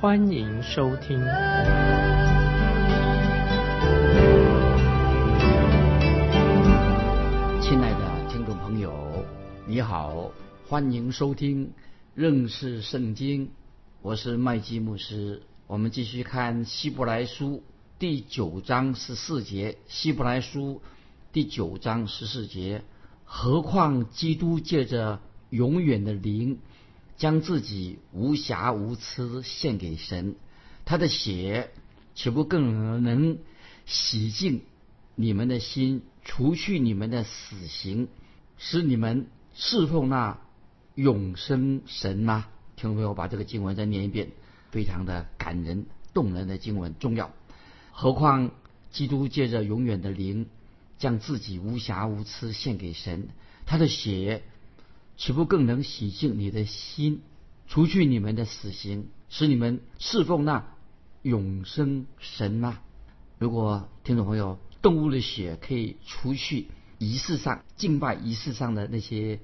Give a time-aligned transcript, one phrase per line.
[0.00, 1.18] 欢迎收听。
[7.60, 9.22] 亲爱的听众朋友，
[9.66, 10.32] 你好，
[10.66, 11.70] 欢迎收听
[12.14, 13.50] 认识圣经，
[14.00, 15.42] 我是麦基牧师。
[15.66, 17.62] 我们继续看希伯来书
[17.98, 20.80] 第九章十四节，希伯来书。
[21.30, 22.84] 第九章十四节，
[23.26, 26.58] 何况基督借着永远的灵，
[27.20, 30.36] 将自己无瑕无疵献给神，
[30.86, 31.70] 他的血
[32.14, 33.36] 岂不更能
[33.84, 34.62] 洗净
[35.14, 38.08] 你们的心，除去你们的死刑，
[38.56, 40.40] 使你们侍奉那
[40.94, 42.48] 永生神吗？
[42.74, 44.30] 听众朋友，把这个经文再念一遍，
[44.70, 45.84] 非常的感人
[46.14, 47.30] 动人的经文，重要。
[47.92, 48.50] 何况
[48.90, 50.46] 基督借着永远的灵。
[50.98, 53.28] 将自己无瑕无疵献给神，
[53.64, 54.42] 他的血
[55.20, 57.20] 岂不更能洗净你的心，
[57.68, 60.74] 除去你们的死刑，使你们侍奉那
[61.20, 62.80] 永生神吗？
[63.38, 69.40] 如果听众朋友，动物的血可以除去仪式上敬拜仪式上的那些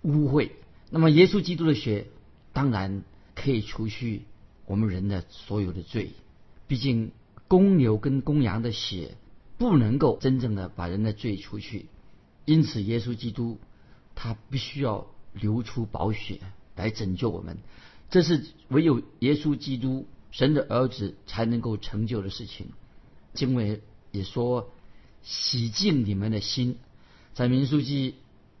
[0.00, 0.52] 污秽，
[0.88, 2.06] 那么耶稣基督的血
[2.54, 3.02] 当然
[3.34, 4.22] 可以除去
[4.64, 6.12] 我们人的所有的罪。
[6.66, 7.12] 毕竟
[7.48, 9.16] 公牛跟公羊的血。
[9.58, 11.86] 不能够真正的把人的罪除去，
[12.44, 13.58] 因此耶稣基督
[14.14, 16.40] 他必须要流出宝血
[16.76, 17.58] 来拯救我们，
[18.10, 22.68] 这是唯有耶稣基督神的儿子才能够成就的事情。
[23.34, 23.80] 经文
[24.10, 24.70] 也说
[25.22, 26.78] 洗净你们的心，
[27.34, 28.14] 在民书记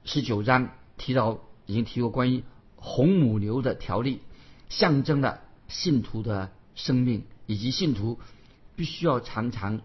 [0.04, 2.42] 十九章提到已经提过关于
[2.76, 4.20] 红母牛的条例，
[4.68, 8.18] 象征了信徒的生命以及信徒
[8.76, 9.80] 必须要常常。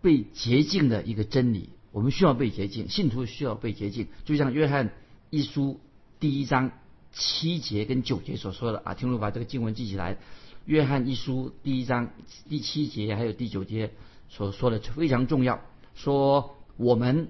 [0.00, 4.06] 被洁净的一个真理，我们需要被洁净，信徒需要被洁净。
[4.24, 4.92] 就像约翰
[5.28, 5.80] 一书
[6.20, 6.72] 第一章
[7.12, 10.18] 七节跟九节所说的啊，听众把这个经文记起来。
[10.64, 12.10] 约翰一书第一章
[12.48, 13.92] 第七节还有第九节
[14.28, 15.60] 所说的非常重要，
[15.94, 17.28] 说我们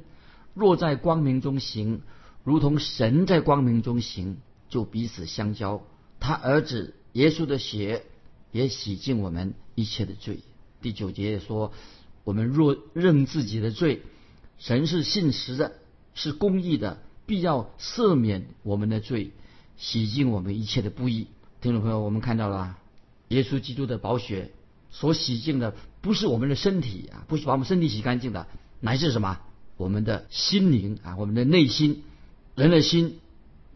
[0.54, 2.02] 若在光明中行，
[2.44, 4.38] 如同神在光明中行，
[4.68, 5.82] 就彼此相交。
[6.20, 8.04] 他儿子耶稣的血
[8.52, 10.40] 也洗净我们一切的罪。
[10.80, 11.72] 第九节说。
[12.24, 14.02] 我们若认自己的罪，
[14.58, 15.72] 神是信实的，
[16.12, 19.32] 是公义的，必要赦免我们的罪，
[19.76, 21.26] 洗净我们一切的不义。
[21.60, 22.78] 听众朋友，我们看到了
[23.28, 24.50] 耶稣基督的宝血
[24.90, 28.46] 所洗净的，不是我们的身体啊，不是把我们身体洗干净的，
[28.80, 29.38] 乃是什么？
[29.76, 32.02] 我们的心灵啊，我们的内心，
[32.54, 33.20] 人的心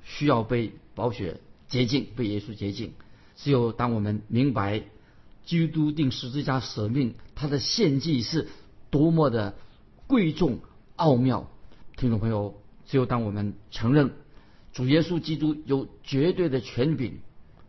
[0.02, 2.94] 需要被宝血洁净，被耶稣洁净。
[3.36, 4.82] 只有当我们明白。
[5.44, 8.46] 基督定十字架舍命，他的献祭是
[8.90, 9.56] 多么的
[10.06, 10.60] 贵重
[10.94, 11.50] 奥妙。
[11.96, 12.61] 听众朋友，
[12.92, 14.10] 只有当我们承认
[14.74, 17.20] 主耶稣基督有绝对的权柄，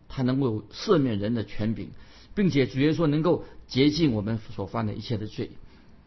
[0.09, 1.91] 他能够赦免人的权柄，
[2.35, 5.51] 并且主耶稣能够洁净我们所犯的一切的罪，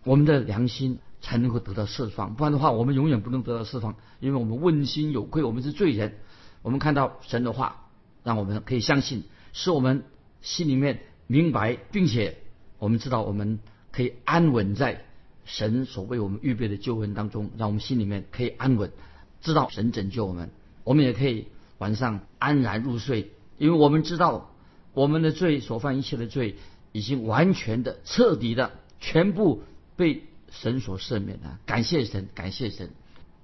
[0.05, 2.35] 我们的良心才能够得到释放。
[2.35, 6.19] 不然的话，我们永远不能得到释放，因为我们问心有愧，我们是罪人。
[6.61, 7.89] 我们看到神的话，
[8.23, 9.23] 让我们可以相信，
[9.55, 10.05] 使我们
[10.43, 11.01] 心里面。
[11.27, 12.37] 明白，并且
[12.79, 13.61] 我们知道，我们
[13.93, 15.06] 可以安稳在
[15.47, 18.93] 神所为我们预备的救恩当中，让我们心里面可以安稳，
[19.41, 20.51] 知道神拯救我们。
[20.85, 21.47] 我们也可以
[21.79, 24.51] 晚上安然入睡，因为我们知道
[24.93, 26.57] 我们的罪所犯一切的罪，
[26.93, 29.63] 已经完全的、彻底的、全部
[29.97, 31.59] 被神所赦免了。
[31.65, 32.91] 感谢神，感谢神，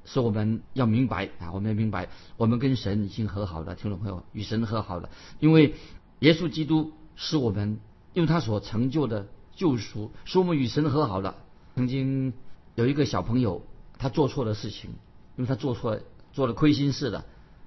[0.05, 1.53] 是我们要明白啊！
[1.55, 5.09] 我们要明白，我们跟神已经和好了，听众朋友，与神和好了，
[5.41, 5.75] 因为
[6.19, 6.93] 耶稣基督。
[7.15, 7.79] 是我们
[8.15, 11.37] 用他所成就的救赎，使我们与神和好了。
[11.75, 12.33] 曾经
[12.75, 13.63] 有一个小朋友，
[13.99, 14.91] 他做错了事情，
[15.37, 15.99] 因为他做错
[16.33, 17.25] 做了亏心事了，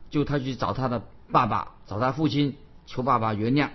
[0.10, 2.56] 就他去找他的爸爸，找他父亲
[2.86, 3.69] 求爸爸原谅。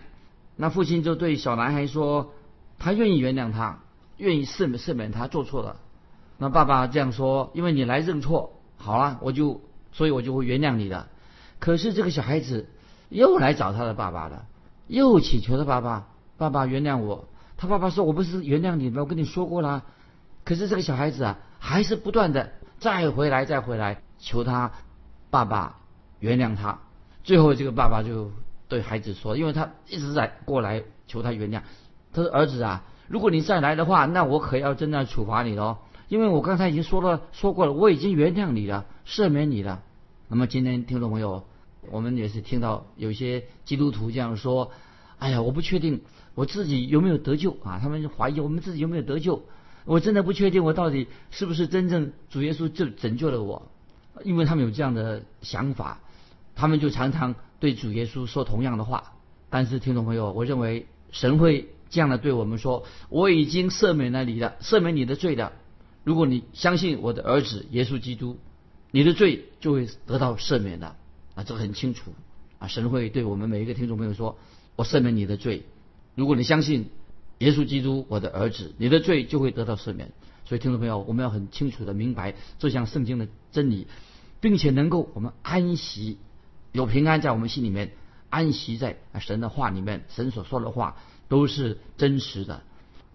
[0.57, 2.33] 那父亲就对小男孩说，
[2.79, 3.81] 他愿意原谅他，
[4.17, 5.77] 愿意赦免赦免他做错了。
[6.39, 9.61] 那爸爸这样说，因为你来认错，好了，我就
[9.93, 11.09] 所以我就会原谅你的。
[11.59, 12.69] 可是这个小孩子
[13.09, 14.47] 又来找他的爸爸了。
[14.87, 17.29] 又祈求他爸爸，爸爸原谅我。
[17.57, 19.03] 他爸爸说：“我不是原谅你吗？
[19.03, 19.85] 我跟你说过了。”
[20.45, 24.73] 可是这个小孩子啊，还是不断的再回来，再回来求他
[25.31, 25.77] 爸爸
[26.19, 26.79] 原谅他。
[27.23, 28.33] 最后，这个爸爸就
[28.69, 31.63] 对孩子说：“因为他一直在过来求他原谅。”
[32.13, 35.79] 他说：“儿子啊，如果你再来的话，那我可要真的处罚你了，
[36.09, 39.83] 因为我刚才已经说了说过了，我已经原谅你了，赦免你了。
[40.29, 41.45] 那么今天听众朋友，
[41.91, 44.73] 我们也是听到有些基督徒这样说
[45.19, 46.03] ：“哎呀，我不确定
[46.35, 49.45] 我自己有没有得救啊！”他们怀疑我们自己有没有得救，
[49.85, 53.71] 我真的不确定我到底是不是真正主耶稣就拯救了我，
[54.25, 56.01] 因为他们有这样的想法，
[56.55, 59.13] 他们就常常对主耶稣说同样的话。
[59.49, 65.53] 但是听众朋友，我认为神会这样的对我们说：“我已经赦免了你的，赦免你的罪的。
[66.05, 68.39] 如果你相信我的儿子耶稣基督。”
[68.93, 70.97] 你的罪就会得到赦免的
[71.37, 72.13] 啊，这个很清楚
[72.59, 72.67] 啊。
[72.67, 74.37] 神会对我们每一个听众朋友说
[74.75, 75.63] ：“我赦免你的罪。
[76.17, 76.91] 如果你相信
[77.41, 80.13] 耶稣基督，我的儿子，你的罪就会得到赦免。”
[80.49, 83.87] 所以，听众朋友，我们要很清楚的明白这项圣经的真理，
[84.41, 86.19] 并且能够我们安息，
[86.73, 87.93] 有平安在我们心里面，
[88.31, 90.97] 安息在神的话里面，神所说的话
[91.29, 92.63] 都是真实的。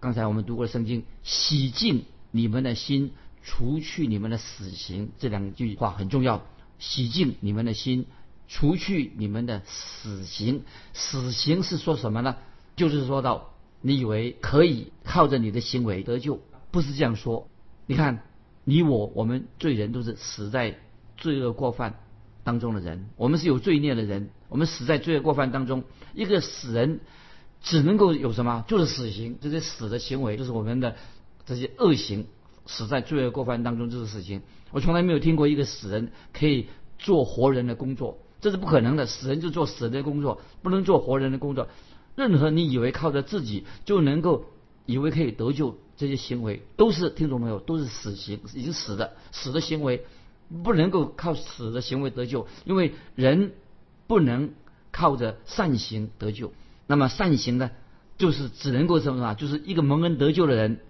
[0.00, 3.12] 刚才我们读过圣经，洗净你们的心。
[3.48, 6.44] 除去你们的死刑，这两句话很重要。
[6.80, 8.06] 洗净你们的心，
[8.48, 10.64] 除去你们的死刑。
[10.94, 12.38] 死刑是说什么呢？
[12.74, 13.54] 就是说到
[13.86, 16.40] 你以为可以靠着你的行为得救，
[16.72, 17.46] 不是这样说。
[17.86, 18.24] 你看，
[18.64, 20.80] 你我我们罪人都是死在
[21.16, 22.00] 罪恶过犯
[22.42, 25.84] 当中的人，我们是有罪孽的人，我们死在罪恶过犯当中。
[26.14, 26.98] 一个死人
[27.62, 28.64] 只能够有什么？
[28.66, 30.96] 就是死刑，这些死的行为，就是我们的
[31.44, 32.26] 这些恶行。
[32.66, 34.42] 死在罪恶过犯当中就是死刑，
[34.72, 36.66] 我从来没有听过一个死人可以
[36.98, 39.06] 做活人的工作，这是不可能的。
[39.06, 41.68] 死人就做死人的工作，不能做活人的工作。
[42.16, 44.46] 任何你以为靠着自己就能够
[44.86, 47.60] 以为可以得救这些行为，都是听懂没有？
[47.60, 50.04] 都是死刑，已经死的死的行为，
[50.64, 53.52] 不能够靠死的行为得救，因为人
[54.08, 54.50] 不能
[54.90, 56.52] 靠着善行得救。
[56.88, 57.70] 那么善行呢，
[58.18, 59.34] 就是只能够什么啊？
[59.34, 60.80] 就是一个蒙恩得救的人，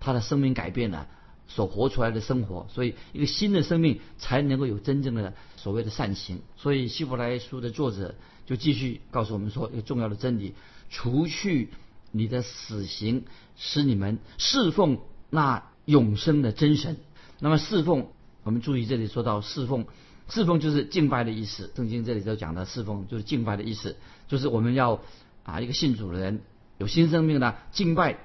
[0.00, 1.08] 他的生命改变了。
[1.48, 6.40] 所活出来的生活，所以一个新的生命才能够有真正的所谓的善行。
[6.56, 8.16] 所以希伯来书的作者
[8.46, 10.54] 就继续告诉我们说一个重要的真理：
[10.88, 11.70] 除去
[12.10, 13.24] 你的死刑，
[13.56, 14.98] 使你们侍奉
[15.30, 16.96] 那永生的真神。
[17.40, 18.08] 那么侍奉，
[18.44, 19.86] 我们注意这里说到侍奉，
[20.28, 21.70] 侍奉就是敬拜的意思。
[21.76, 23.96] 圣经这里头讲的侍奉就是敬拜的意思，
[24.28, 25.00] 就是我们要
[25.44, 26.40] 啊一个信主的人
[26.78, 28.18] 有新生命呢，敬拜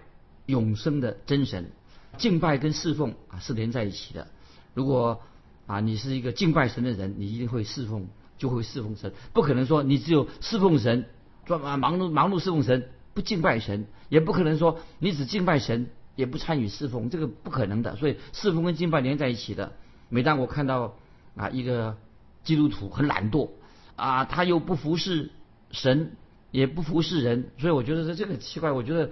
[0.46, 1.72] 永生的真神。
[2.18, 4.28] 敬拜跟侍奉啊是连在一起的。
[4.74, 5.22] 如果
[5.66, 9.13] 啊你是一个敬拜神的人，你一定会侍奉，就会侍奉神。
[9.34, 11.06] 不可能说你只有侍奉神，
[11.46, 17.96] 专啊忙碌忙碌侍奉神，不敬拜神，也不可能说你只敬拜神，也不参与侍奉，这个不可能的。
[17.96, 19.74] 所以侍奉跟敬拜连在一起的。
[20.10, 20.96] 每当我看到
[21.36, 21.98] 啊一个
[22.44, 23.50] 基督徒很懒惰
[23.96, 25.32] 啊，他又不服侍
[25.72, 26.12] 神，
[26.52, 29.12] 也不服侍人，所以我觉得这这个很奇怪，我觉得。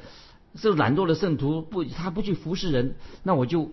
[0.59, 3.71] 这懒惰的圣徒不，他不去服侍人，那我就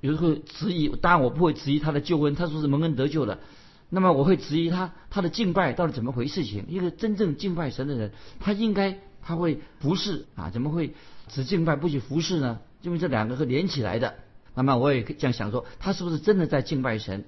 [0.00, 0.88] 有时候质疑。
[0.88, 3.40] 当然我不会质疑他的救恩，他说是蒙恩得救的。
[3.94, 6.42] 那么我会质疑他他的敬拜到底怎么回事？
[6.44, 8.10] 情一个真正敬拜神的人，
[8.40, 10.50] 他应该他会服侍啊？
[10.50, 10.94] 怎么会
[11.28, 12.58] 只敬拜不去服侍呢？
[12.82, 14.16] 因为这两个是连起来的。
[14.56, 17.24] 那么我也这样想说，他是不是真的在敬拜神？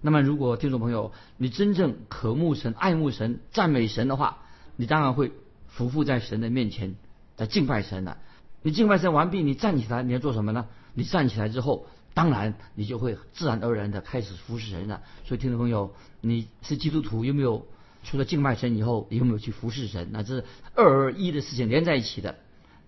[0.00, 4.38] 那么如果听众朋友你真正渴慕神、爱慕神、赞美神的话，
[4.76, 5.32] 你当然会
[5.76, 6.94] 匍匐在神的面前，
[7.36, 8.16] 在敬拜神了。
[8.62, 10.66] 你敬拜神完毕，你站起来，你要做什么呢？
[10.94, 11.86] 你站起来之后，
[12.16, 15.02] 当然你就会自然而然的开始服侍神了。
[15.26, 15.92] 所以，听众朋友，
[16.22, 17.66] 你是基督徒，有没有
[18.04, 20.08] 除了敬拜神以后，有没有去服侍神？
[20.12, 20.44] 那这是
[20.74, 22.36] 二而一的事情连在一起的。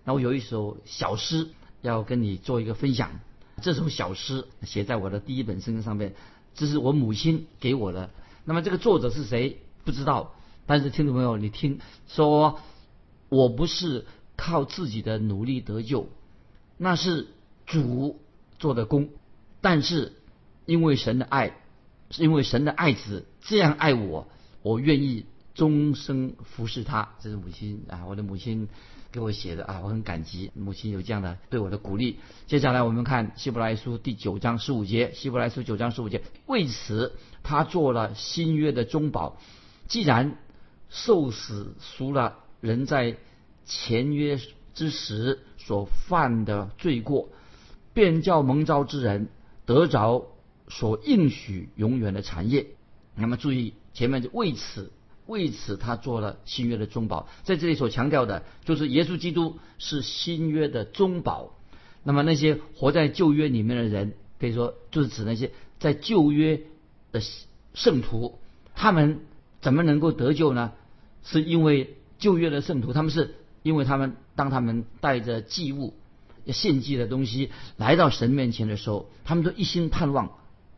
[0.03, 1.49] 那我有一首小诗
[1.83, 3.11] 要跟你做一个分享。
[3.61, 6.15] 这首小诗写在我的第一本圣经上面，
[6.55, 8.09] 这是我母亲给我的。
[8.45, 9.59] 那么这个作者是谁？
[9.85, 10.33] 不知道。
[10.65, 12.59] 但是听众朋友，你听说，
[13.29, 14.05] 我不是。
[14.41, 16.07] 靠自己的努力得救，
[16.77, 17.27] 那是
[17.65, 18.21] 主
[18.57, 19.09] 做的功。
[19.61, 20.13] 但是
[20.65, 21.53] 因为神的爱，
[22.11, 24.27] 是因为神的爱子这样爱我，
[24.61, 27.09] 我愿意终生服侍他。
[27.19, 28.67] 这是母亲啊，我的母亲
[29.11, 32.19] 给我写的啊，我很感激母亲有这样的对我的鼓励。
[32.47, 37.13] 接下来我们看希伯来书第九章十五节，希伯来书九章十五节，为此
[37.43, 39.37] 他做了新约的中保。
[39.87, 40.37] 既然
[40.89, 43.17] 受死赎了人在。
[43.71, 44.39] 签约
[44.73, 47.29] 之时所犯的罪过，
[47.93, 49.29] 便叫蒙召之人
[49.69, 50.25] 得着
[50.67, 52.65] 所应许永远的产业。
[53.13, 54.91] 那么注意前面就为此，
[55.27, 61.53] 为此他做了新约的中保，在这里所强调的就是耶稣基督是新约的中保。
[62.01, 66.61] 那么那些活在旧约里面的人，可以说就是指那些在旧约
[67.11, 67.21] 的
[67.75, 68.39] 圣徒，
[68.73, 69.19] 他们
[69.61, 70.71] 怎么能够得救呢？
[71.23, 73.35] 是因为旧约的圣徒他们是。
[73.61, 75.93] 因为他们当他们带着祭物
[76.47, 80.31] 献祭的东西来到神面前的时候，他们都一心盼望，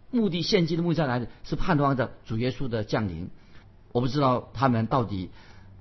[0.09, 1.27] 目的献祭的目的在哪里？
[1.43, 3.29] 是盼望着主耶稣的降临。
[3.91, 5.29] 我不知道他们到底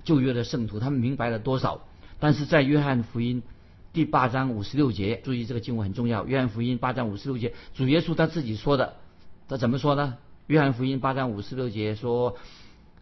[0.03, 1.81] 旧约的圣徒他们明白了多少，
[2.19, 3.43] 但是在约翰福音
[3.93, 6.25] 第八章五十六节，注意这个经文很重要。
[6.25, 8.95] 约翰福音八章五十六节，主耶稣他自己说的，
[9.47, 10.17] 他怎么说呢？
[10.47, 12.37] 约翰福音八章五十六节说，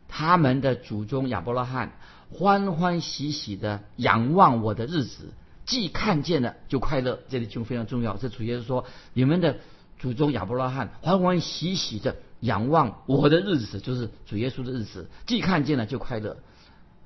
[0.07, 1.93] 他们的祖宗亚伯拉罕
[2.31, 5.33] 欢欢喜喜的仰望我的日子。
[5.70, 8.18] 既看见了就快乐，这里就非常重要。
[8.18, 9.58] 这主耶稣说：“你们的
[10.00, 15.08] 祖宗亚伯拉罕欢欢喜喜的仰望我的日子，就是主耶稣的日子。
[15.28, 16.38] 既看见了就快乐。”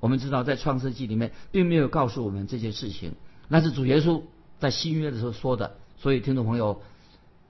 [0.00, 3.12] 我们知道，在创世纪里面并没有告诉我们这些事情，
[3.48, 4.22] 那是主耶稣
[4.58, 5.76] 在新约的时候说的。
[5.98, 6.80] 所以，听众朋友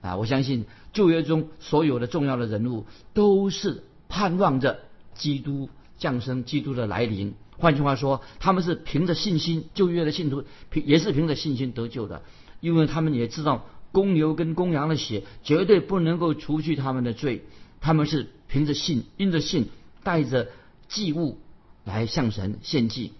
[0.00, 4.80] 啊，我相信旧约中所有的重要的人物都是盼望着
[5.14, 7.35] 基督降生、基督的来临。
[7.56, 12.23] 换句话说，他们是凭着信心，旧约的信徒凭也是凭着信心得救的，
[12.61, 17.44] 因为他们也知道公牛跟公羊的血绝对不能够除去他们的罪，
[17.80, 19.68] 他们是凭着信，因着信
[20.02, 20.49] 带着
[20.88, 21.38] 祭物
[21.84, 23.12] 来向神献祭。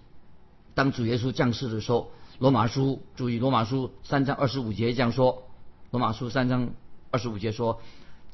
[0.73, 5.47] 当主耶稣降世的时候，罗马书注意罗马书三章二十五节这样说：
[5.91, 6.71] 罗马书三章
[7.09, 7.81] 二十五节说，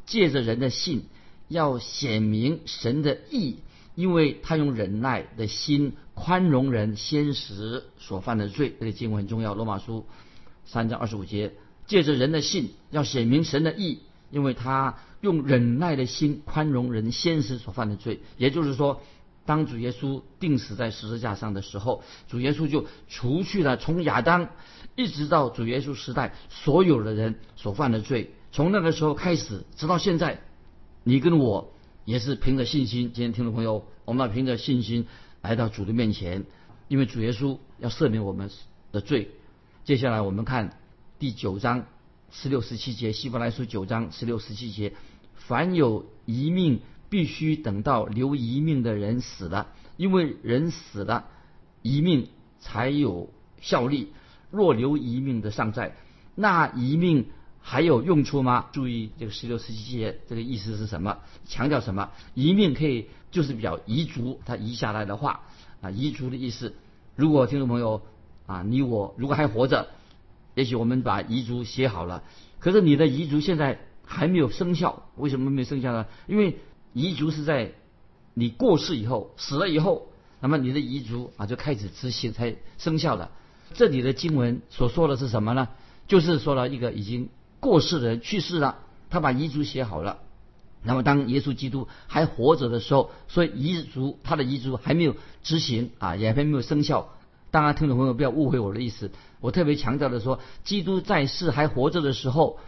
[0.08, 1.05] 借着人的信，
[1.48, 3.58] 要显明神的义。
[3.95, 9.53] 因为他用忍耐的心宽容人先时所犯的罪，这个经文很重要。
[9.53, 10.05] 罗马书
[10.65, 11.53] 三章二十五节，
[11.88, 18.21] 借着人的信要显明神的义，因为他用忍耐的心宽容人先时所犯的罪。
[18.38, 19.01] 也就是说，
[19.45, 24.50] 当主耶稣钉死在十字架上的时候，主耶稣就除去了从亚当
[24.95, 28.33] 一直到主耶稣时代所有的人所犯的罪。
[28.53, 30.41] 从那个时候开始，直到现在，
[31.03, 31.74] 你跟我。
[32.05, 35.05] 也是凭着信心，今天听众朋友，我们要凭着信心
[35.41, 36.46] 来到主的面前，
[36.88, 38.50] 因为主耶稣要赦免我们
[38.91, 39.29] 的罪。
[39.84, 40.77] 接下来我们看
[41.20, 41.86] 第九章
[42.31, 44.93] 十六十七节，希伯来书九章十六十七节：
[45.36, 49.67] 凡有一命，必须等到留一命的人死了，
[49.98, 51.27] 因为人死了，
[51.84, 52.29] 一命
[52.60, 53.31] 才有
[53.62, 54.12] 效力。
[54.50, 55.96] 若留一命的尚在，
[56.36, 57.27] 那一命。
[57.63, 58.65] 还有用处吗？
[58.74, 61.20] 注意这个十六、十七节，这个意思是什么？
[61.46, 62.10] 强调什么？
[62.34, 65.41] 遗命可以就是比较遗嘱，他遗下来的话
[65.80, 66.74] 啊，遗嘱的意思。
[67.15, 68.01] 如果听众朋友
[68.48, 69.88] 啊，你我如果还活着，
[70.56, 72.24] 也许我们把遗嘱写好了，
[72.60, 76.08] 可是你的遗嘱现在还没有生效，为什么没有生效呢？
[76.27, 76.58] 因为
[76.94, 77.74] 遗嘱是在
[78.34, 83.30] 你过世以后、死了以后，那么你的遗嘱啊就开始执行才生效的。
[83.75, 85.70] 这里的经文所说的是什么呢？
[86.08, 87.30] 就是说了一个已经。
[87.62, 90.18] 过世的人去世了，他把遗嘱写好了。
[90.84, 97.10] 那么当耶稣基督还活着的时候，所以遗嘱他的遗嘱还没有执行啊，也还没有生效。
[97.51, 102.60] 当然，听众朋友不要误会我的意思，我特别强调的说，基督在世还活着的时候，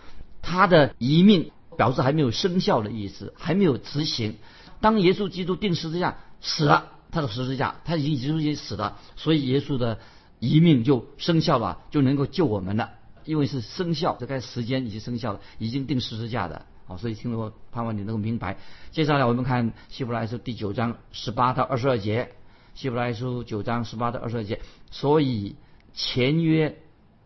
[0.41, 4.35] 他的遗命表示还没有生效的意思，还没有执行。
[4.79, 9.97] 当耶稣基督定十字架死了，他的十字架他已经已经死了，所以耶稣的
[10.39, 12.91] 遗命就生效了，就能够救我们了。
[13.25, 18.57] 因为是生效，这该时间已经生效了，已经定十字架的，好，所以听了盼望你能够明白。
[18.91, 22.31] 接下来我们看希伯来书第九章十八到二十二节，
[22.73, 24.59] 希伯来书九章十八到二十二节，
[24.91, 25.55] 所以
[25.93, 26.77] 前约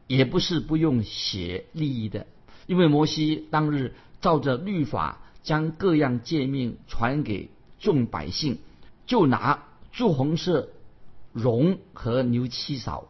[0.08, 2.27] 也不是不用血立意的，
[2.66, 7.50] 因为摩西当日照着律法将各样诫命传给
[7.80, 8.60] 众百姓，
[9.06, 10.70] 就拿朱红色
[11.34, 13.10] 绒和牛七扫。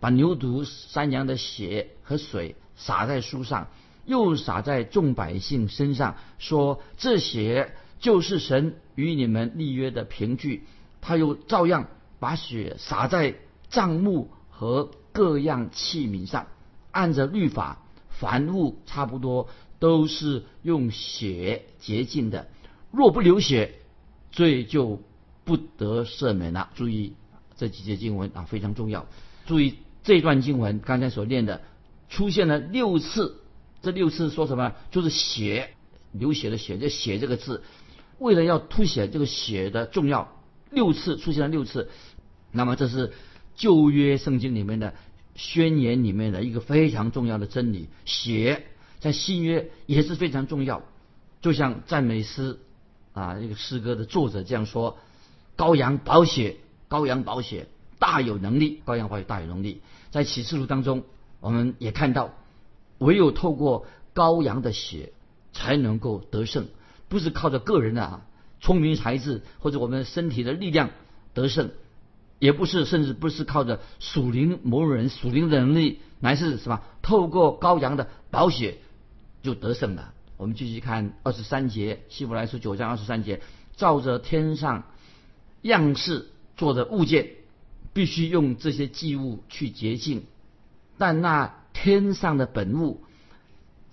[0.00, 3.68] 把牛犊、山羊的血和水洒在书上，
[4.06, 10.64] 又洒在众百姓身上，说：“这血就是神与你们立约的凭据。”
[11.02, 11.88] 他又照样
[12.18, 13.36] 把血洒在
[13.68, 16.46] 帐幕和各样器皿上，
[16.90, 22.48] 按着律法，凡物差不多都是用血洁净的。
[22.90, 23.74] 若不流血，
[24.32, 25.02] 罪就
[25.44, 26.70] 不得赦免了。
[26.74, 27.14] 注意
[27.56, 29.06] 这几节经文啊，非常重要。
[29.44, 29.76] 注意。
[30.02, 31.62] 这段经文刚才所念的
[32.08, 33.40] 出现了六次，
[33.82, 34.74] 这六次说什么？
[34.90, 35.70] 就是血，
[36.12, 37.62] 流血的血，这血这个字，
[38.18, 40.40] 为了要凸显这个血的重要，
[40.70, 41.90] 六次出现了六次。
[42.52, 43.12] 那么这是
[43.54, 44.94] 旧约圣经里面的
[45.34, 47.88] 宣言里面的一个非常重要的真理。
[48.04, 48.66] 血
[48.98, 50.82] 在新约也是非常重要，
[51.40, 52.58] 就像赞美诗
[53.12, 54.98] 啊，一个诗歌的作者这样说：
[55.56, 56.56] 羔羊宝血，
[56.88, 57.68] 羔羊宝血。
[58.00, 59.82] 大有能力，羔羊宝血大有能力。
[60.10, 61.04] 在启示录当中，
[61.38, 62.34] 我们也看到，
[62.98, 65.12] 唯有透过羔羊的血
[65.52, 66.66] 才能够得胜，
[67.08, 68.26] 不是靠着个人的啊
[68.60, 70.90] 聪明才智或者我们身体的力量
[71.34, 71.70] 得胜。
[72.40, 76.80] 也不是，甚至不是靠着属灵某人属灵的能力，乃是什么？
[77.02, 78.78] 透过羔羊的宝血
[79.42, 80.14] 就得胜了。
[80.38, 83.42] 我们继续看二十三节，希伯来书九章二十三节，
[83.76, 84.84] 照着天上
[85.60, 87.28] 样式做的物件，
[87.92, 90.24] 必须用这些祭物去洁净，
[90.98, 93.00] 但那天上的本物。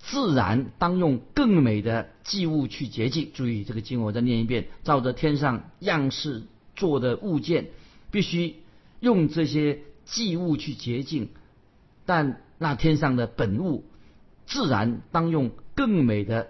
[0.00, 3.30] 自然当用更美的祭物去洁净。
[3.34, 6.44] 注意这个经文，我再念一遍：照着天上样式
[6.76, 7.66] 做的物件，
[8.12, 8.56] 必须
[9.00, 11.30] 用这些祭物去洁净。
[12.06, 13.84] 但那天上的本物，
[14.46, 16.48] 自然当用更美的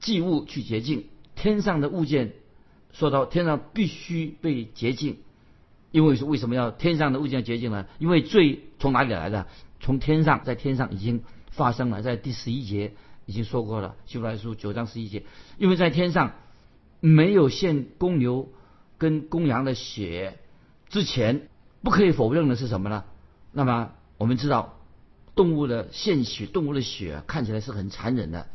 [0.00, 1.04] 祭物去洁净。
[1.36, 2.32] 天上的物件，
[2.92, 5.18] 说到天上必须被洁净，
[5.90, 7.86] 因为是为什么要天上的物件洁净呢？
[7.98, 9.46] 因为罪从哪里来的？
[9.80, 11.22] 从天上，在天上已经。
[11.50, 12.92] 发生了，在第十一节
[13.26, 15.24] 已经说过了，《希伯来书》九章十一节，
[15.56, 16.34] 因为在天上
[17.00, 18.48] 没有献公牛
[18.96, 20.38] 跟公羊的血
[20.88, 21.48] 之前，
[21.82, 23.02] 不可以否认的是什么呢？
[23.50, 24.78] 那么我们知道，
[25.34, 28.46] 动物的献血，动物的血看起来是很残忍的，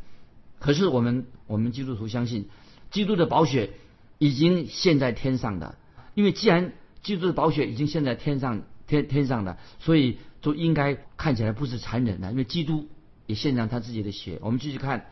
[0.58, 2.48] 可是我们我们基督徒相信，
[2.90, 3.72] 基督的宝血
[4.16, 5.76] 已经献在天上的，
[6.14, 6.72] 因为既然
[7.04, 12.88] 基督的宝血已经献在天上天天上的，所以就应该看起来不是残忍的，因为基督。
[13.26, 14.38] 也献上他自己的血。
[14.42, 15.06] 我们继续看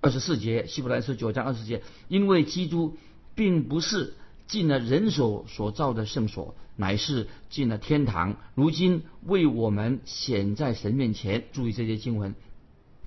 [0.00, 2.96] 二十四节，希伯来书九章二十节，因为基督
[3.34, 4.14] 并不是
[4.46, 11.42] 进了人手所造的圣所，乃是进了天堂，如今为我们显在神面前。
[11.52, 12.36] 注意这些经文，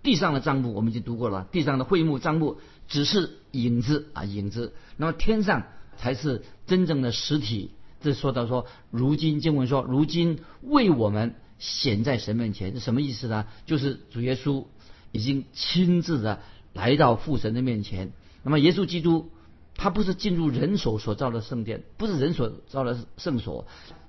[0.03, 2.57] 地上的账目我们已经读过了，地上的会幕账目
[2.89, 4.73] 只是影子啊，影子。
[4.97, 5.63] 那么天上
[5.95, 7.71] 才是真正的实体。
[8.05, 11.35] 这说到说，如今经文说，如今为我们。
[11.57, 13.47] 显在神面前是什么意思呢？
[13.65, 14.65] 就是主耶稣
[15.13, 16.41] 已经亲自的
[16.73, 18.11] 来到父神的面前。
[18.43, 19.31] 那么耶稣基督
[19.73, 23.67] 他不是进入人所所造的圣殿，不是人所造的圣所，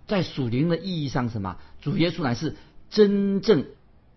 [0.09, 1.57] 在属灵的意义上，什么？
[1.81, 2.57] 主耶稣乃是
[2.91, 3.67] 真正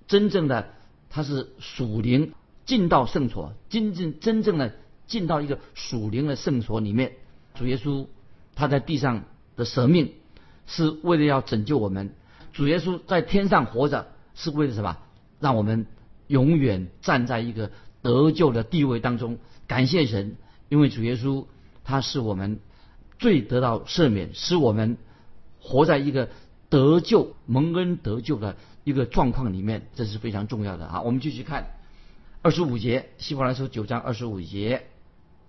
[0.07, 0.73] 真正的，
[1.11, 2.33] 他是属灵
[2.65, 4.73] 进到圣所，真正真正的
[5.05, 7.13] 进到一个属灵的圣所里面。
[7.53, 8.07] 主耶稣
[8.55, 9.25] 他在地上
[9.59, 10.13] 的舍命
[10.65, 12.15] 是为了要拯救我们。
[12.53, 14.97] 主耶稣在天上活着是为了什么？
[15.39, 15.85] 让我们
[16.27, 19.37] 永远站在一个得救的地位当中。
[19.67, 20.37] 感谢神，
[20.69, 21.45] 因为主耶稣
[21.83, 22.59] 他是我们
[23.19, 24.97] 最得到赦免，使我们
[25.59, 26.29] 活在一个
[26.69, 31.01] 得救、蒙恩得救的一个状况里面，这是非常重要的啊！
[31.01, 31.67] 我们继续看
[32.41, 34.87] 二十五节，希伯来书九章二十五节，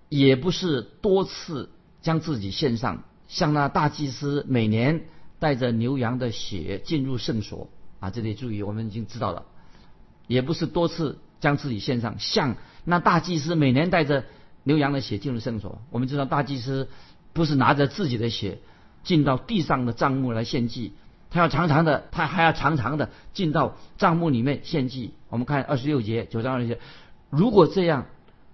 [0.09, 1.71] 也不是多次
[2.03, 5.07] 将自己献上，像那大祭司每年。
[5.41, 8.11] 带着牛羊的血进入圣所啊！
[8.11, 9.47] 这里注意，我们已经知道了，
[10.27, 14.27] 也不是多次将自己献上，像那大祭司每年带着
[14.65, 15.81] 牛羊的血进入圣所。
[15.89, 16.91] 我们知道大祭司
[17.33, 18.59] 不是拿着自己的血
[19.03, 20.93] 进到地上的帐幕来献祭，
[21.31, 25.15] 他要常常的，他还要常常的进到帐幕里面献祭。
[25.31, 26.79] 我们看二十六节九章二十节，
[27.31, 28.09] 如果这样，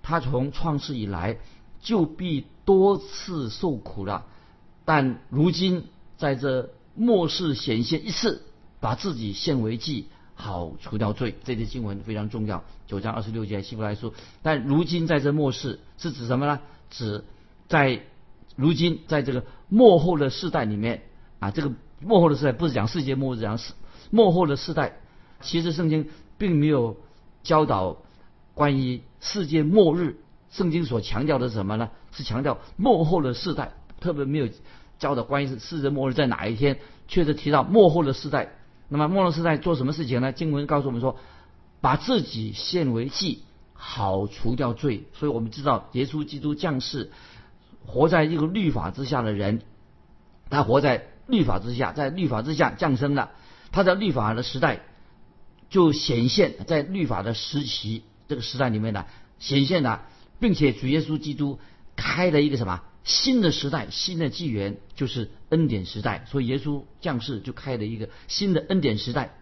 [0.04, 1.38] 他从创世以来
[1.80, 4.26] 就必多次受苦了，
[4.86, 5.84] 但如今
[6.16, 6.70] 在这。
[6.98, 8.40] 末世显现一次，
[8.80, 11.34] 把自己献为祭，好除掉罪。
[11.44, 14.14] 这些经文非常重要，九章二十六节希伯来书。
[14.40, 16.58] 但如今在这末世是指什么呢？
[16.88, 17.22] 指
[17.68, 18.00] 在
[18.56, 21.02] 如今在这个末后的世代里面
[21.38, 21.70] 啊，这个
[22.00, 23.74] 末后的世代不是讲世界末日，讲世
[24.10, 24.96] 末后的世代。
[25.42, 26.96] 其实圣经并没有
[27.42, 27.98] 教导
[28.54, 30.16] 关于世界末日，
[30.50, 31.90] 圣经所强调的是什么呢？
[32.12, 34.48] 是强调末后的世代，特别没有。
[34.98, 38.54] 教的关于是世界末日在哪一天，确实提到末后的世代。
[38.88, 40.32] 那么末后世代做什么事情呢？
[40.32, 41.18] 经文告诉我们说，
[41.82, 43.42] 把自己献为祭，
[43.74, 45.04] 好除掉罪。
[45.12, 47.10] 所以我们知道，耶稣基督降世，
[47.84, 49.60] 活在一个律法之下的人，
[50.48, 53.32] 他活在律法之下，在律法之下降生了。
[53.72, 54.80] 他在律法的时代
[55.68, 59.04] 就显现，在律法的时期这个时代里面呢，
[59.38, 60.06] 显现了，
[60.40, 61.58] 并且主耶稣基督
[61.96, 62.80] 开了一个什么？
[63.06, 69.32] 新的时代，新的纪元就是恩典时代，所以耶稣降世就开了一个新的恩典时代。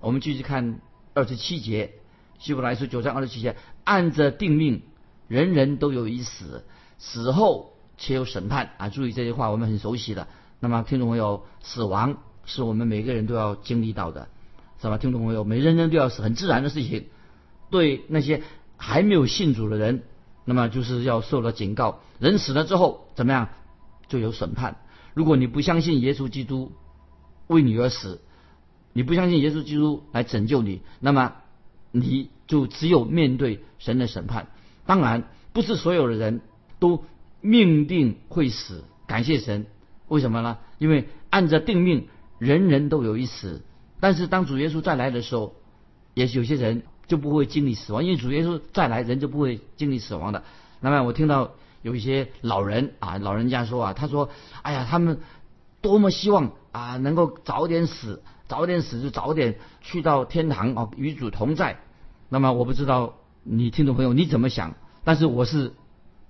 [0.00, 0.80] 我们继续看
[1.12, 1.92] 二十七节，
[2.38, 4.80] 希伯来书九章二十七节，按着定命，
[5.28, 6.64] 人人都有一死，
[6.96, 8.88] 死后且有审判啊！
[8.88, 10.26] 注意这句话，我们很熟悉的。
[10.58, 14.28] 那么听众朋友，死亡是我们每个人都要经历到的，
[14.80, 14.96] 是吧？
[14.96, 17.08] 听众朋友，每人人都要死，很自然的事情。
[17.68, 18.42] 对那些
[18.78, 20.04] 还没有信主的人。
[20.50, 23.50] 那么就是要受到警告，人死了之后怎么样，
[24.08, 24.78] 就有审判。
[25.14, 26.72] 如果你不相信耶稣基督
[27.46, 28.20] 为你而死，
[28.92, 31.34] 你不相信耶稣基督来拯救你，那么
[31.92, 34.48] 你就只有面对神的审判。
[34.86, 36.40] 当然，不是所有的人
[36.80, 37.04] 都
[37.40, 38.82] 命定会死。
[39.06, 39.66] 感谢神，
[40.08, 40.58] 为什么呢？
[40.78, 42.08] 因为按着定命，
[42.40, 43.62] 人人都有一死。
[44.00, 45.54] 但是当主耶稣再来的时候，
[46.14, 50.44] 也许有些人就不会经历死亡，因为主耶稣再来，人就不会经历死亡的。
[50.78, 51.50] 那么我听到
[51.82, 54.30] 有一些老人啊，老人家说啊，他说
[54.62, 55.18] ：“哎呀，他们
[55.80, 61.80] 多么希望啊，能够早点死，早点死就早点去到天堂啊，与主同在。”
[62.30, 65.72] 那么我不知道你听众朋友你怎么想，但是我是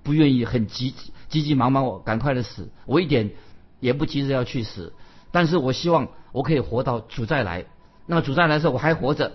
[0.03, 0.95] 不愿意很急
[1.29, 3.33] 急急忙忙我赶快的死，我一点
[3.81, 4.95] 也不急着要去死，
[5.31, 7.67] 但是我希望我可以活到主再来。
[8.07, 9.33] 那么主再来的时候我还活着，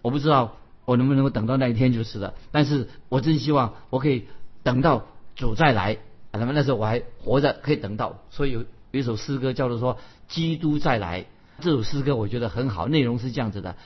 [0.00, 0.56] 我不知道
[0.88, 2.32] 我能不能够等到那一天就是了。
[2.50, 4.24] 但是我真希望我可以
[4.62, 5.04] 等到
[5.36, 5.98] 主再来，
[6.32, 8.22] 那么那时候我还活着可以等到。
[8.30, 9.98] 所以有有一首诗歌叫做说
[10.28, 11.26] 基督再来，
[11.60, 13.76] 这首诗歌我觉得很好，内容是这样子的。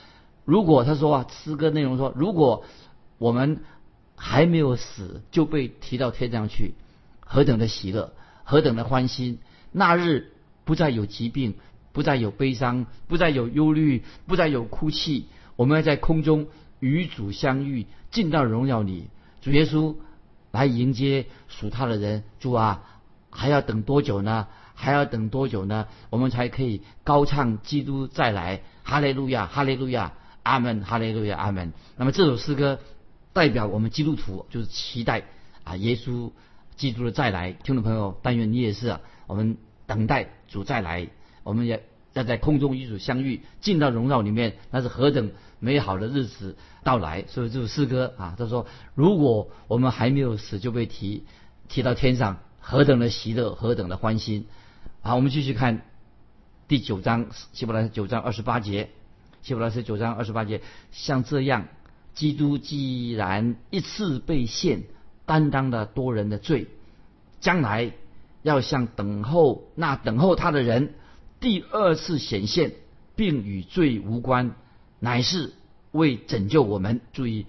[0.44, 2.64] 如果他说啊，诗歌内容说，如果
[3.18, 3.62] 我们
[4.14, 6.74] 还没有死就被提到天上去，
[7.18, 8.12] 何等的喜乐，
[8.44, 9.40] 何等的欢欣！
[9.72, 10.30] 那日
[10.64, 11.54] 不再有疾病，
[11.92, 15.26] 不再有悲伤，不再有忧虑，不再有哭泣。
[15.56, 16.46] 我们要在空中
[16.82, 19.08] 与主相遇，进到荣耀里。
[19.40, 19.94] 主耶稣
[20.50, 22.24] 来迎接属他的人。
[22.40, 22.82] 主啊，
[23.30, 24.48] 还要等多久呢？
[24.74, 25.86] 还要等多久呢？
[26.10, 30.14] 我们才可以高唱基督再来，哈利路亚，哈利路亚。
[30.42, 31.72] 阿门，哈利路亚，阿门。
[31.96, 32.80] 那么这首诗歌
[33.32, 35.22] 代表我们基督徒，就是期待
[35.62, 36.32] 啊，耶稣
[36.74, 37.52] 基督的再来。
[37.52, 41.08] 听众朋友，但愿你也是，我们等待主再来，
[41.44, 47.24] 我们也要在空中与主相遇，进到荣耀里面，那是何等美好的日子到来。
[47.28, 51.24] 所以这首诗歌啊，他说，如果我们还没有死就被提
[51.68, 54.46] 提到天上，何等的喜乐，何等的欢欣。
[55.00, 55.82] 好，我们继续看
[56.68, 58.90] 第九章，希伯来九章二十八节。
[59.42, 60.60] 希伯来书九章二十八节，
[60.92, 61.66] 像这样，
[62.14, 64.84] 基督既然一次被献，
[65.26, 66.68] 担当了多人的罪，
[67.40, 67.90] 将来
[68.42, 70.94] 要向等候那等候他的人
[71.42, 72.72] 第二次显现，
[73.16, 74.54] 并与罪无关，
[75.00, 75.52] 乃是
[75.90, 77.00] 为拯救我们。
[77.12, 77.46] 注意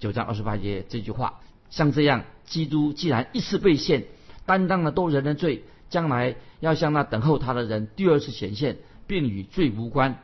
[0.00, 1.38] 九章二十八节这句话，
[1.70, 4.06] 像这样，基督既然一次被献，
[4.44, 10.18] 担当了多人的罪，将来要向那等候他的人第二次显现，并与罪无关。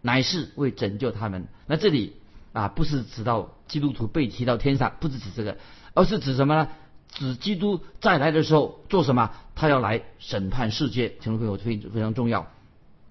[0.00, 1.48] 乃是为拯救他们。
[1.66, 2.14] 那这里
[2.52, 5.58] 啊，不是指到基督徒被提到天上，不是指这个，
[5.92, 6.68] 而是指什么呢？
[7.08, 9.32] 指基督再来的时候做什么？
[9.56, 11.08] 他要来审判世界。
[11.08, 12.46] 听众朋友，非非常重要。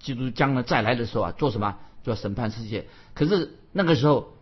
[0.00, 1.76] 基督将来再来的时候啊，做什么？
[2.02, 2.86] 做审判世界。
[3.14, 4.32] 可是那个时候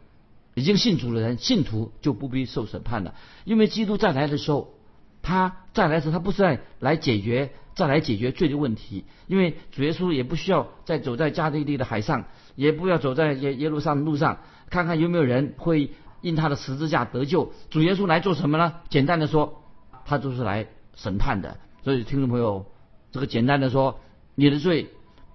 [0.55, 4.73] 已经信主的人，信徒就不必受审判了，因为基督再来的时候，
[5.21, 7.51] 他再来时他不是在来解决。
[7.79, 12.25] 再来解决罪的问题，因为主耶稣也不需要再走在加利利的海上，
[12.57, 17.53] 也不要走在耶耶路撒冷路上，看看有没有人会因他的十字架得救。
[17.71, 18.81] 主耶稣来做什么呢？
[18.91, 19.63] 简单的说，
[20.05, 20.67] 他就是来
[20.97, 21.57] 审判的。
[21.85, 22.67] 所以听众朋友，
[23.13, 24.01] 这个简单的说，
[24.35, 24.89] 你的罪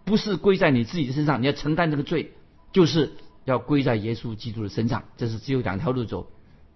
[0.06, 2.34] 不是归在你自己的身上，你要承担这个罪，
[2.72, 3.14] 就是
[3.46, 5.04] 要归在耶稣基督的身上。
[5.18, 6.28] 这是只有两条路走，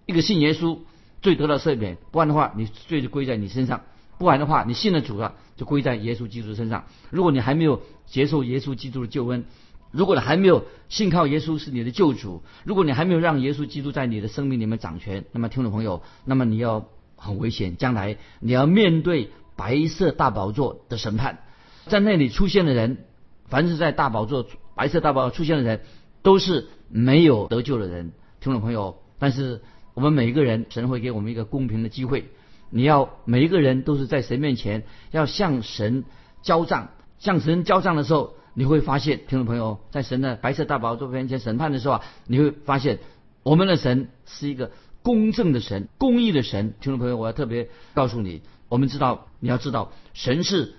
[0.05, 0.79] 一个信耶稣，
[1.21, 3.81] 罪得到赦免；不然的话，你罪就归在你身上。
[4.17, 6.85] 不然的话，你信了主了，就归在耶稣基督身上。
[7.11, 9.45] 如果你还没有接受耶稣基督的救恩，
[9.91, 21.43] 如果你还没有信靠耶稣是你的救主，如果你还没有让耶稣基督在你的生命里面掌权，那么听众朋友，那么你要很危险，将来你要面对白色大宝座的审判，
[21.85, 23.05] 在那里出现的人，
[23.47, 25.81] 凡是在大宝座白色大宝出现的人，
[26.21, 28.97] 都是没有得救的人，听众朋友。
[29.19, 29.61] 但是
[29.93, 32.29] 我们每一个人，神会给我们一个公平的机会。
[32.69, 36.03] 你要每一个人都是在神面前要向神
[36.41, 42.99] 交账，向神交账的时候，你会发现，听众朋友，在神的白色大宝座面前审判的时候啊，你会发现，
[43.43, 46.73] 我们的神是一个公正的神、公义的神。
[46.81, 50.75] 听众朋友，我要特别告诉你，我们知道，你要知道，神是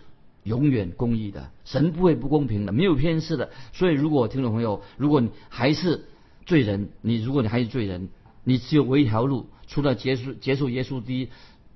[0.48, 3.50] 永远公义的，神不会不公平的，没有偏视的。
[3.72, 6.06] 所以，如果听众朋友，如果你还是
[6.44, 8.08] 罪人，你如果你还是罪人，
[8.42, 11.28] 你只有唯一条路，除了结束结束耶稣第一。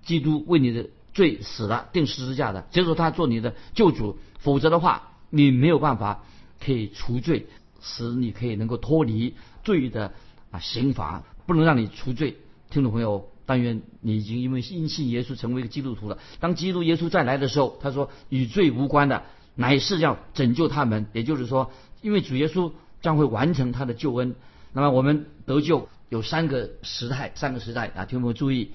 [0.05, 4.19] 基督为你的罪死了，定十字架的，接受他做你的救主。
[4.41, 6.25] 否则的话，你没有办法
[6.59, 7.47] 可以除罪，
[7.81, 10.13] 使你可以能够脱离罪的
[10.51, 12.37] 啊刑罚，不能让你除罪。
[12.69, 16.19] 听众朋友，但愿你已经因为因信耶稣成为一个基督徒了。
[16.41, 19.25] 当基督耶稣再来的时候，他说与罪无关的，
[19.55, 21.07] 乃是要拯救他们。
[21.13, 24.35] 也就是说，因为主耶稣将会完成他的救恩。
[24.73, 28.71] 那么我们得救有三个时态，三个时代啊，听我们注意。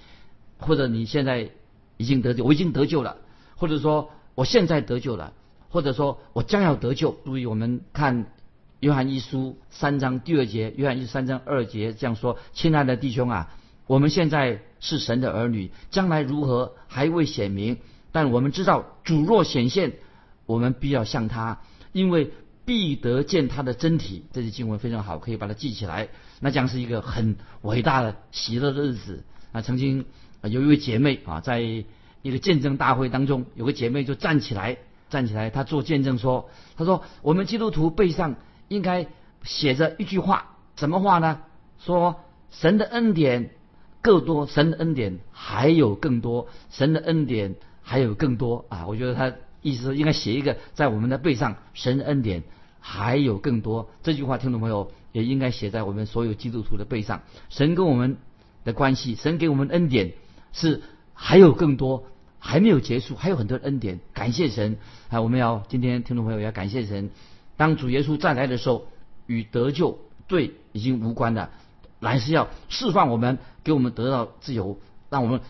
[0.59, 1.51] 或者你现在
[1.97, 3.17] 已经得救，我已经得救了；
[3.55, 5.33] 或者说我现在得救了；
[5.69, 7.15] 或者说我将要得救。
[7.25, 8.25] 注意，我们看
[8.79, 13.53] 约翰一书三章第二节，约翰一书三章二节这样说：“亲爱的弟兄啊，
[13.87, 17.77] 我们现在是神的儿女，将来如何还未显明。
[18.11, 19.93] 但我们知道，主若显现，
[20.45, 22.31] 我们必要向他，因为
[22.65, 24.25] 必得见他的真体。
[24.33, 26.09] 这些经文非常好，可以把它记起来。
[26.39, 29.23] 那将是一个很伟大的喜乐的日子。
[29.51, 30.05] 啊，曾经
[30.43, 34.77] 有一位姐妹啊，在一个见证大会当中，有个姐妹就站起来，
[35.09, 38.35] 站起来，她做见证说：“她说我们基督徒背上
[38.67, 39.07] 应该
[39.43, 41.39] 写着一句话，什么话呢？
[41.79, 42.21] 说
[42.51, 43.51] 神的恩典
[44.07, 48.87] 更多，神的恩典还有更多，神的恩典还有更多啊！
[48.87, 52.43] 我觉得他意思应该写一个在我们的背上，神的恩典
[52.79, 53.89] 还有更多。
[54.03, 57.23] 这句话，听众朋友也应该写在我们所有基督徒的背上。
[57.49, 58.17] 神跟我们
[58.63, 60.13] 的关系，神给我们恩典
[60.53, 60.81] 是
[61.13, 62.05] 还有更多。”
[62.39, 64.77] 还没有结束，还有很多恩典，感谢神
[65.09, 65.19] 啊！
[65.21, 67.09] 我们要今天听众朋友要感谢神。
[67.57, 68.87] 当主耶稣再来的时候，
[69.25, 71.49] 与得救对已经无关了，
[71.99, 74.79] 乃是要释放我们，给我们得到自由，
[75.09, 75.41] 让我们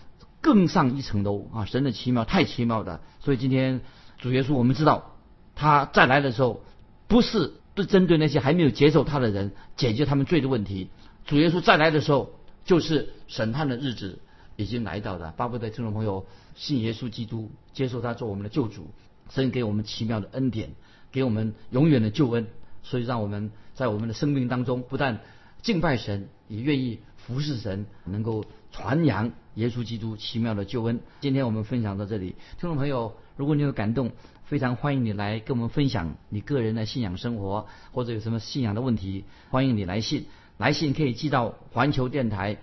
[0.42, 1.66] 更上一层楼啊！
[1.66, 3.82] 神的奇妙太奇妙的，所以今天
[4.18, 5.16] 主耶稣我们知道，
[5.56, 6.64] 他再来的时候，
[7.08, 10.90] 不是不针对那些还没有接受他的人解决他们罪的问题，
[11.26, 12.32] 主耶稣再来的时候，
[12.66, 14.20] 就是审判的日子。
[14.60, 18.88] 已经来到的，巴不得听众朋友信耶稣基督，接受他做我们的救主，
[19.30, 20.72] 神给我们奇妙的恩典，
[21.12, 22.48] 给我们永远的救恩，
[22.82, 25.20] 所以让我们在我们的生命当中不但
[25.62, 31.00] 敬拜神，也愿意服侍神，能够传扬耶稣基督奇妙的救恩。
[31.22, 34.12] 今天我们分享到这里，听众朋友，如果你有感动，
[34.46, 40.26] 非常欢迎你来跟我们分享你个人的信仰生活，或者有什么信仰的问题，欢迎你来信，
[40.58, 42.58] 来信可以寄到环球电台。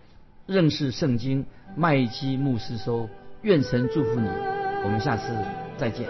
[0.47, 3.09] 认识圣经，麦基牧师说
[3.40, 4.29] ：“愿神祝福你，
[4.85, 5.35] 我们下次
[5.79, 6.07] 再见。”